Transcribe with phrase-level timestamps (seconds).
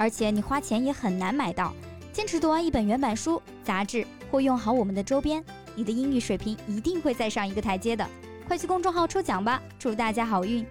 [0.00, 1.74] 而且你花钱也很难买到，
[2.10, 8.08] 坚持读完一本原版书、杂志，或用好我们的周边，你的英语水平一定会再上一个台阶的。
[8.48, 10.64] 快去公众号抽奖吧，祝大家好运！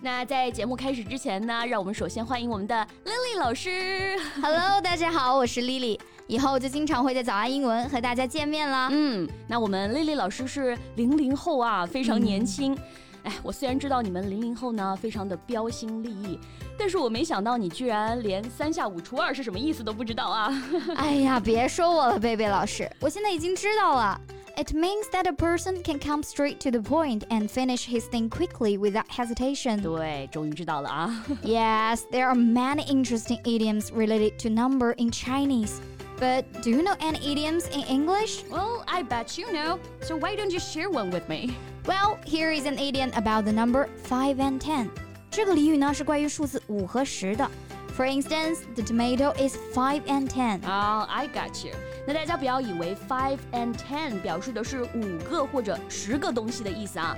[0.00, 4.16] 那在节目开始之前呢，让我们首先欢迎我们的 Lily 老师。
[4.40, 5.98] Hello，大家好，我是 Lily，
[6.28, 8.90] 以后就经常会在早安英文和大家见面了。
[8.92, 12.78] 嗯，那我们 Lily 老师是零零后啊，非常年轻。
[13.23, 16.39] 哎，我虽然知道你们零零后呢非常的标新立异，
[16.77, 20.63] 但是我没想到你居然连三下五除二是什么意思都不知道啊！
[20.95, 24.19] 哎呀，别说我了，贝贝老师，我现在已经知道了。
[24.55, 28.75] It means that a person can come straight to the point and finish his thing quickly
[28.75, 29.83] without hesitation.
[29.83, 31.25] 对，终于知道了啊。
[31.43, 35.79] yes, there are many interesting idioms related to number in Chinese.
[36.19, 38.45] But do you know any idioms in English?
[38.49, 39.77] Well, I bet you know.
[40.01, 41.55] So why don't you share one with me?
[41.85, 44.89] Well, here is an idiom about the number five and ten.
[45.29, 47.49] 这个俚语呢是关于数字五和十的。
[47.95, 50.59] For instance, the tomato is five and ten.
[50.61, 51.73] Oh, I got you.
[52.05, 57.17] 那大家不要以为 five and ten 表示的是五个或者十个东西的意思啊。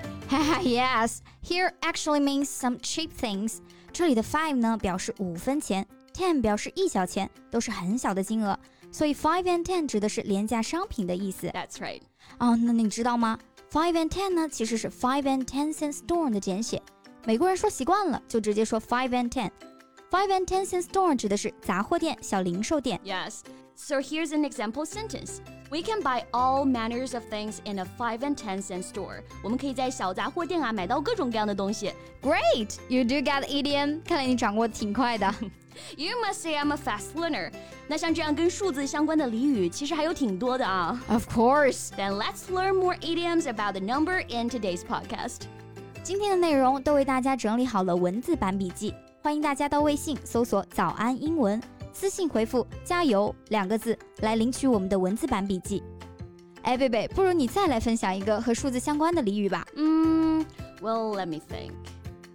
[0.63, 3.57] yes, here actually means some cheap things.
[3.91, 8.57] 这里的 five 呢表示五分钱，ten 表示一小钱，都是很小的金额。
[8.91, 11.47] 所以 five and ten 指的是廉价商品的意思。
[11.49, 12.01] That's right.
[12.37, 13.37] 哦，那你知道吗
[13.73, 16.81] ？Five and ten 呢，其实是 five and ten cent store 的简写。
[17.25, 22.99] 美国人说习惯了，就直接说 five and ten。Five and ten cent store 指的是杂货店、小零售店。
[23.03, 23.41] Yes.
[23.75, 25.37] So here's an example sentence.
[25.69, 29.21] We can buy all manners of things in a five and ten cent store.
[29.43, 31.93] 我们可以在小杂货店啊买到各种各样的东西。
[32.21, 34.01] Great, you do get idiom.
[34.03, 35.33] 看来你掌握的挺快的。
[35.97, 37.51] You must say I'm a fast learner.
[37.87, 41.01] 那像这样跟数字相关的俚语，其实还有挺多的啊。
[41.07, 41.89] Of course.
[41.97, 45.41] Then let's learn more idioms about the number in today's podcast.
[46.03, 51.61] 今天的内容都为大家整理好了文字版笔记，欢迎大家到微信搜索“早安英文”，
[51.93, 55.83] 私信回复“加油”两个字来领取我们的文字版笔记。
[56.63, 59.65] 哎，贝贝，不如你再来分享一个和数字相关的俚语吧。
[59.75, 60.45] 嗯，
[60.81, 61.71] Well, let me think.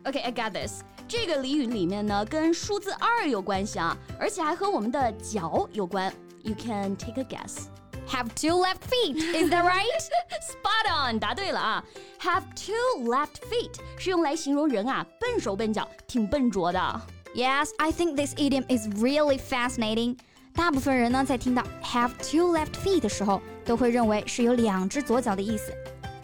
[0.04, 0.82] Okay, I got this.
[1.08, 6.12] 这个俚语里面呢，跟数字二有关系啊，而且还和我们的脚有关。
[6.42, 7.66] You can take a guess.
[8.08, 9.86] Have two left feet, is that right?
[10.42, 11.84] Spot on，答对了啊。
[12.20, 17.00] Have two left feet 是用来形容人啊笨手笨脚，挺笨拙的。
[17.34, 20.18] Yes, I think this idiom is really fascinating.
[20.54, 25.72] 大部分人呢在听到 have two left feet 的时候，都会认为是有两只左脚的意思。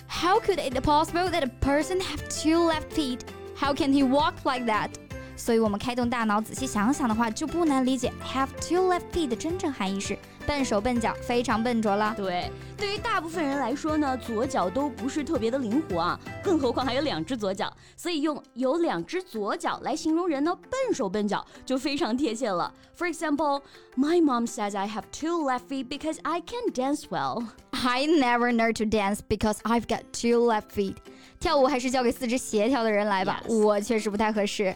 [0.07, 3.21] How could it be possible that a person have two left feet?
[3.65, 4.91] How can he walk like that?
[5.37, 12.13] 所以，我们开动大脑仔细想想的话，就不难理解 have two left feet 的真正含义是笨手笨脚，非常笨拙了。
[12.15, 22.71] 对，对于大部分人来说呢，左脚都不是特别的灵活啊，更何况还有两只左脚，所以用有两只左脚来形容人呢，笨手笨脚就非常贴切了。
[22.95, 23.63] For example,
[23.97, 27.45] my mom says I have two left feet because I can dance well.
[27.73, 30.97] I never learn to dance because I've got two left feet.
[31.45, 34.75] 跳舞还是交给四肢协调的人来吧，我确实不太合适。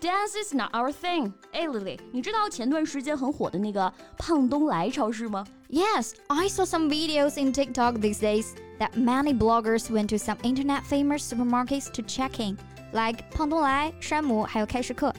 [0.00, 1.32] Dance is not our thing.
[1.52, 5.44] 哎，Lily，你知道前段时间很火的那个胖东来超市吗？
[5.68, 10.82] Yes, I saw some videos in TikTok these days that many bloggers went to some internet
[10.84, 12.56] famous supermarkets to check in,
[12.92, 15.14] like 胖东来、山姆还有开市客。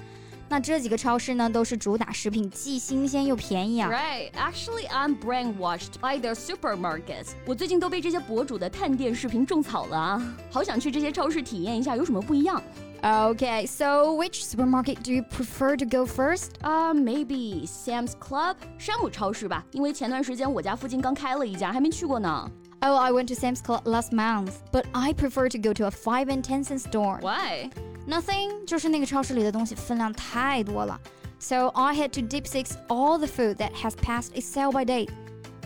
[0.49, 3.89] 那这几个超市呢，都是主打食品既新鲜又便宜啊。
[3.89, 7.29] Right, actually, I'm brainwashed by their supermarkets.
[7.45, 12.61] 我最近都被这些博主的探店视频种草了啊，好想去这些超市体验一下有什么不一样。
[13.01, 16.49] Okay, so which supermarket do you prefer to go first?
[16.61, 22.51] Uh, maybe Sam's Club, 山姆超市吧，因为前段时间我家附近刚开了一家，还没去过呢。
[22.83, 25.91] Oh, I went to Sam's Club last month, but I prefer to go to a
[25.91, 27.19] 5 and 10 cent store.
[27.21, 27.69] Why?
[28.07, 30.99] Nothing，就是那个超市里的东西分量太多了，
[31.39, 35.09] so I had to deep six all the food that has passed its sell by date。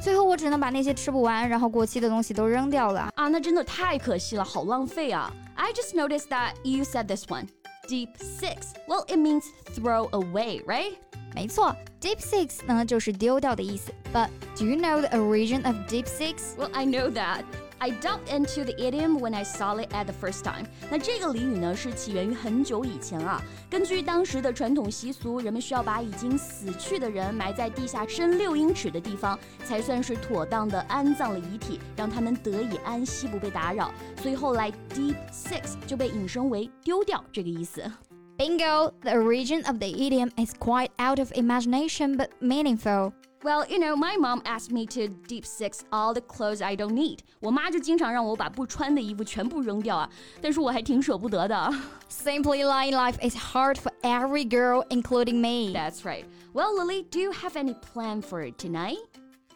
[0.02, 3.30] 最后我只能把那些吃不完，然后过期的东西都扔掉了啊！
[3.30, 5.32] 那真的太可惜了，好浪费啊！
[5.56, 7.48] I just noticed that you said this one.
[7.88, 8.74] Deep six.
[8.88, 10.98] Well, it means throw away, right?
[11.35, 13.93] 没错，deep six 呢就是丢掉的意思。
[14.13, 16.57] But do you know the origin of deep six?
[16.59, 17.45] Well, I know that.
[17.83, 20.67] I dug into the idiom when I saw it at the first time。
[20.91, 23.41] 那这个俚语呢，是起源于很久以前啊。
[23.71, 33.91] 根据当时的传统习俗，人们需要把已经死去的人埋在地下深六英尺的地方，才算是妥当的安葬了遗体，让他们得以安息，不被打扰。
[34.21, 37.83] 所以后来 deep six 就被引申为丢掉这个意思。
[38.40, 38.94] Bingo!
[39.02, 43.14] The origin of the idiom is quite out of imagination but meaningful.
[43.44, 46.94] Well, you know, my mom asked me to deep six all the clothes I don't
[46.94, 47.20] need.
[47.40, 50.10] 我妈就经常让我把不穿的衣服全部扔掉啊，
[50.42, 51.56] 但是我还挺舍不得的。
[52.10, 55.72] Simply lying life is hard for every girl, including me.
[55.74, 56.26] That's right.
[56.54, 58.98] Well, Lily, do you have any plan for tonight?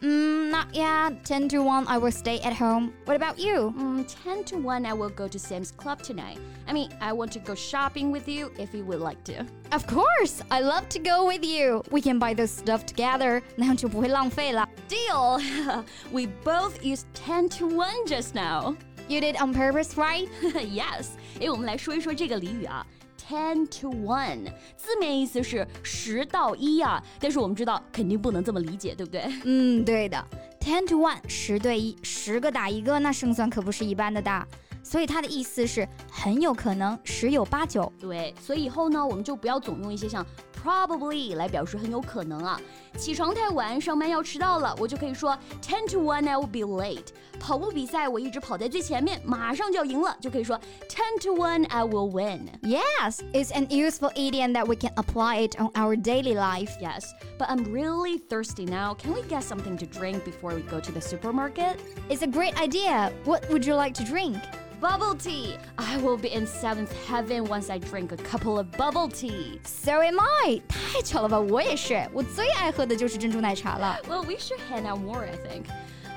[0.02, 1.24] Mm, not yet.
[1.26, 2.94] 10 to 1, I will stay at home.
[3.04, 3.74] What about you?
[3.76, 6.38] Mm, 10 to 1, I will go to Sam's Club tonight.
[6.66, 9.44] I mean, I want to go shopping with you if you would like to.
[9.72, 11.82] Of course, I love to go with you.
[11.90, 13.42] We can buy this stuff together.
[13.56, 14.66] 那样就不会浪费了.
[14.88, 15.38] Deal!
[16.10, 18.74] we both used 10 to 1 just now.
[19.06, 20.28] You did on purpose, right?
[20.54, 21.08] yes.
[21.40, 22.86] 诶，我们来说一说这个俚语啊。
[23.27, 24.45] Ten to one，
[24.77, 29.23] 字面意思是十到一啊，但是我们知道肯定不能这么理解，对不对？
[29.43, 30.23] 嗯，对的
[30.59, 34.47] ，ten to one，十对一，十个打一个，那胜算可不是一般的大。
[34.83, 37.91] 所以它的意思是很有可能，十有八九。
[37.99, 40.23] 对，所以以后呢，我们就不要总用一些像
[40.64, 42.60] probably 来表示很有可能啊。
[42.96, 47.08] 起床太晚，上班要迟到了，我就可以说 ten to one I will be late。
[47.38, 55.58] 跑步比赛我一直跑在最前面，马上就要赢了，就可以说 ten to one I will win。Yes, it's an useful idiom that we can apply it
[55.58, 56.72] on our daily life.
[56.80, 57.04] Yes,
[57.38, 58.94] but I'm really thirsty now.
[58.94, 61.80] Can we get something to drink before we go to the supermarket?
[62.10, 63.12] It's a great idea.
[63.24, 64.38] What would you like to drink?
[64.80, 65.56] Bubble tea!
[65.76, 69.60] I will be in seventh heaven once I drink a couple of bubble tea.
[69.62, 70.53] So am I.
[70.68, 72.08] 太巧了吧，我也是。
[72.12, 73.98] 我最爱喝的就是珍珠奶茶了。
[74.08, 75.64] Well, we should hang out more, I think.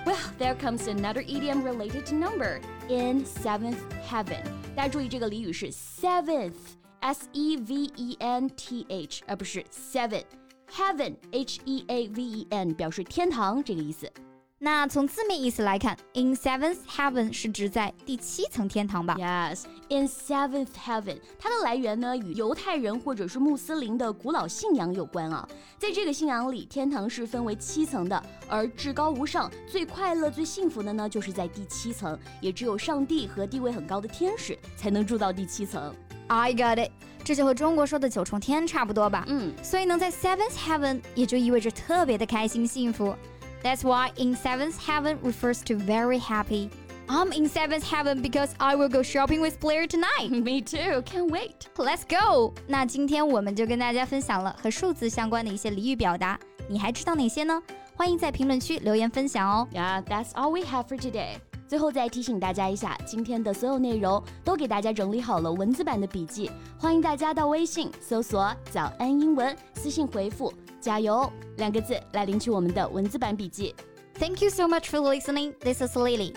[0.05, 2.59] Well, there comes another idiom related to number.
[2.89, 3.77] In seventh
[4.09, 4.43] heaven.
[4.75, 14.11] 大家注意这个俚语是 seventh，s e v e n t h，而不是 seven。Heaven, H E A V E N，表示天堂这个意思。
[14.60, 25.48] 那从字面意思来看，in seventh heaven 是指在第七层天堂吧？Yes, in seventh heaven，它的来源呢与犹太人或者是穆斯林的古老信仰有关啊。
[25.78, 32.18] 在这个信仰里，天堂是分为七层的，而至高无上、最快乐、最幸福的呢，就是在第七层。
[32.40, 35.94] 也只有上帝和地位很高的天使才能住到第七层。
[36.26, 36.90] I got it，
[37.22, 39.24] 这就和中国说的九重天差不多吧？
[39.28, 43.14] 嗯，所以能在 seventh heaven 也就意味着特别的开心幸福。
[43.62, 46.70] That's why in seventh heaven refers to very happy.
[47.08, 50.30] I'm in seventh heaven because I will go shopping with Blair tonight.
[50.30, 51.66] Me too, can't wait.
[51.76, 52.52] Let's go.
[52.66, 56.38] 那今天我们就跟大家分享了和数字相关的一些俚语表达，
[56.68, 57.62] 你还知道哪些呢？
[57.96, 59.66] 欢迎在评论区留言分享哦。
[59.72, 61.38] Yeah, that's all we have for today.
[61.66, 73.73] 最后再提醒大家一下，今天的所有内容都给大家整理好了文字版的笔记，欢迎大家到微信搜索“早安英文”，私信回复“加油”两个字来领取我们的文字版笔记。
[74.15, 75.53] Thank you so much for listening.
[75.59, 76.35] This is Lily.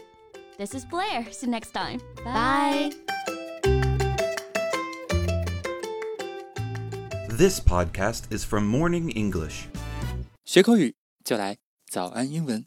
[0.59, 1.25] This is Blair.
[1.31, 2.01] See you next time.
[2.25, 2.93] Bye.
[7.37, 9.67] This podcast is from Morning English.
[10.45, 12.67] 学口语就来早安英文。